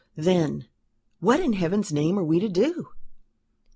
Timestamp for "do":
2.49-2.87